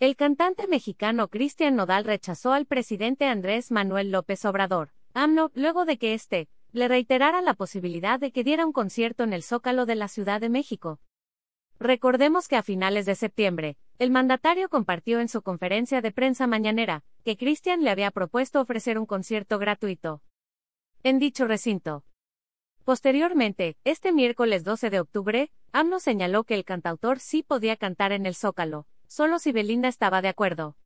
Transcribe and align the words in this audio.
El 0.00 0.16
cantante 0.16 0.66
mexicano 0.66 1.28
Cristian 1.28 1.76
Nodal 1.76 2.04
rechazó 2.04 2.52
al 2.52 2.66
presidente 2.66 3.26
Andrés 3.26 3.70
Manuel 3.70 4.10
López 4.10 4.44
Obrador, 4.44 4.90
AMLO, 5.14 5.52
luego 5.54 5.84
de 5.84 5.98
que 5.98 6.14
éste 6.14 6.48
le 6.72 6.88
reiterara 6.88 7.40
la 7.42 7.54
posibilidad 7.54 8.18
de 8.18 8.32
que 8.32 8.42
diera 8.42 8.66
un 8.66 8.72
concierto 8.72 9.22
en 9.22 9.32
el 9.32 9.44
Zócalo 9.44 9.86
de 9.86 9.94
la 9.94 10.08
Ciudad 10.08 10.40
de 10.40 10.48
México. 10.48 10.98
Recordemos 11.78 12.48
que 12.48 12.56
a 12.56 12.64
finales 12.64 13.06
de 13.06 13.14
septiembre, 13.14 13.76
el 14.00 14.10
mandatario 14.10 14.68
compartió 14.68 15.20
en 15.20 15.28
su 15.28 15.42
conferencia 15.42 16.00
de 16.00 16.10
prensa 16.10 16.48
mañanera 16.48 17.04
que 17.24 17.36
Cristian 17.36 17.84
le 17.84 17.90
había 17.90 18.10
propuesto 18.10 18.60
ofrecer 18.60 18.98
un 18.98 19.06
concierto 19.06 19.60
gratuito 19.60 20.22
en 21.04 21.20
dicho 21.20 21.46
recinto. 21.46 22.04
Posteriormente, 22.82 23.76
este 23.84 24.10
miércoles 24.10 24.64
12 24.64 24.90
de 24.90 25.00
octubre, 25.00 25.52
AMLO 25.70 26.00
señaló 26.00 26.42
que 26.42 26.54
el 26.54 26.64
cantautor 26.64 27.20
sí 27.20 27.44
podía 27.44 27.76
cantar 27.76 28.10
en 28.12 28.26
el 28.26 28.34
Zócalo, 28.34 28.86
solo 29.14 29.38
si 29.38 29.52
Belinda 29.52 29.86
estaba 29.86 30.22
de 30.22 30.28
acuerdo. 30.28 30.76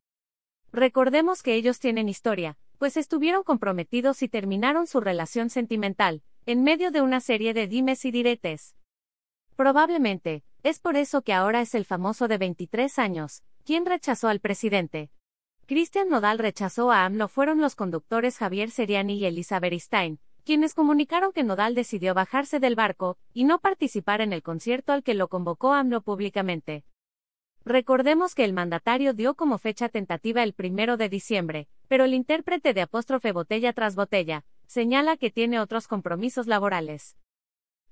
Recordemos 0.71 1.41
que 1.41 1.55
ellos 1.55 1.79
tienen 1.79 2.07
historia, 2.07 2.59
pues 2.77 2.95
estuvieron 2.95 3.41
comprometidos 3.41 4.21
y 4.21 4.29
terminaron 4.29 4.85
su 4.85 5.01
relación 5.01 5.49
sentimental, 5.49 6.21
en 6.45 6.61
medio 6.61 6.91
de 6.91 7.01
una 7.01 7.21
serie 7.21 7.55
de 7.55 7.65
dimes 7.65 8.05
y 8.05 8.11
diretes. 8.11 8.75
Probablemente, 9.55 10.43
es 10.61 10.77
por 10.77 10.95
eso 10.95 11.23
que 11.23 11.33
ahora 11.33 11.61
es 11.61 11.73
el 11.73 11.85
famoso 11.85 12.27
de 12.27 12.37
23 12.37 12.99
años, 12.99 13.41
quien 13.63 13.87
rechazó 13.87 14.27
al 14.27 14.41
presidente. 14.41 15.09
Cristian 15.65 16.07
Nodal 16.07 16.37
rechazó 16.37 16.91
a 16.91 17.05
AMLO 17.05 17.29
fueron 17.29 17.59
los 17.59 17.73
conductores 17.73 18.37
Javier 18.37 18.69
Seriani 18.69 19.15
y 19.15 19.25
Elizabeth 19.25 19.73
Stein, 19.73 20.19
quienes 20.43 20.75
comunicaron 20.75 21.31
que 21.31 21.43
Nodal 21.43 21.73
decidió 21.73 22.13
bajarse 22.13 22.59
del 22.59 22.75
barco 22.75 23.17
y 23.33 23.45
no 23.45 23.57
participar 23.57 24.21
en 24.21 24.33
el 24.33 24.43
concierto 24.43 24.93
al 24.93 25.01
que 25.01 25.15
lo 25.15 25.29
convocó 25.29 25.73
AMLO 25.73 26.01
públicamente. 26.01 26.85
Recordemos 27.65 28.35
que 28.35 28.45
el 28.45 28.53
mandatario 28.53 29.13
dio 29.13 29.35
como 29.35 29.57
fecha 29.57 29.89
tentativa 29.89 30.43
el 30.43 30.53
primero 30.53 30.97
de 30.97 31.09
diciembre, 31.09 31.67
pero 31.87 32.05
el 32.05 32.13
intérprete 32.13 32.73
de 32.73 32.81
apóstrofe 32.81 33.31
botella 33.31 33.73
tras 33.73 33.95
botella, 33.95 34.45
señala 34.65 35.17
que 35.17 35.29
tiene 35.29 35.59
otros 35.59 35.87
compromisos 35.87 36.47
laborales. 36.47 37.17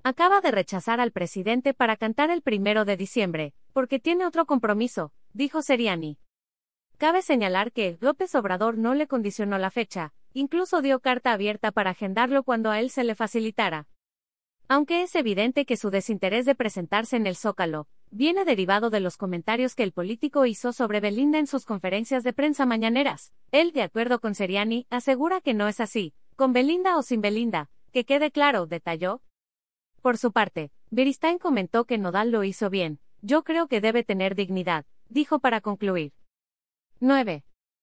Acaba 0.03 0.41
de 0.41 0.51
rechazar 0.51 0.99
al 0.99 1.11
presidente 1.11 1.73
para 1.73 1.97
cantar 1.97 2.29
el 2.29 2.41
primero 2.41 2.85
de 2.85 2.95
diciembre, 2.95 3.53
porque 3.73 3.99
tiene 3.99 4.25
otro 4.25 4.45
compromiso, 4.45 5.11
dijo 5.33 5.61
Seriani. 5.61 6.17
Cabe 6.97 7.21
señalar 7.21 7.71
que 7.71 7.97
López 7.99 8.33
Obrador 8.35 8.77
no 8.77 8.95
le 8.95 9.07
condicionó 9.07 9.57
la 9.57 9.69
fecha, 9.69 10.13
incluso 10.33 10.81
dio 10.81 10.99
carta 10.99 11.33
abierta 11.33 11.71
para 11.71 11.91
agendarlo 11.91 12.43
cuando 12.43 12.71
a 12.71 12.79
él 12.79 12.89
se 12.89 13.03
le 13.03 13.15
facilitara. 13.15 13.87
Aunque 14.69 15.01
es 15.01 15.15
evidente 15.15 15.65
que 15.65 15.77
su 15.77 15.89
desinterés 15.89 16.45
de 16.45 16.53
presentarse 16.53 17.15
en 17.15 17.25
el 17.25 17.37
Zócalo, 17.37 17.87
viene 18.11 18.43
derivado 18.43 18.89
de 18.89 18.99
los 18.99 19.15
comentarios 19.15 19.75
que 19.75 19.83
el 19.83 19.93
político 19.93 20.45
hizo 20.45 20.73
sobre 20.73 20.99
Belinda 20.99 21.39
en 21.39 21.47
sus 21.47 21.63
conferencias 21.63 22.23
de 22.23 22.33
prensa 22.33 22.65
mañaneras. 22.65 23.31
Él, 23.51 23.71
de 23.71 23.83
acuerdo 23.83 24.19
con 24.19 24.35
Seriani, 24.35 24.85
asegura 24.89 25.39
que 25.39 25.53
no 25.53 25.69
es 25.69 25.79
así, 25.79 26.13
con 26.35 26.51
Belinda 26.51 26.97
o 26.97 27.01
sin 27.01 27.21
Belinda, 27.21 27.69
que 27.93 28.03
quede 28.03 28.29
claro, 28.29 28.67
detalló. 28.67 29.21
Por 30.01 30.17
su 30.17 30.33
parte, 30.33 30.71
Beristain 30.89 31.37
comentó 31.37 31.85
que 31.85 31.97
Nodal 31.97 32.31
lo 32.31 32.43
hizo 32.43 32.69
bien, 32.69 32.99
yo 33.21 33.43
creo 33.43 33.67
que 33.67 33.79
debe 33.79 34.03
tener 34.03 34.35
dignidad, 34.35 34.85
dijo 35.07 35.39
para 35.39 35.61
concluir. 35.61 36.11
9. 36.99 37.46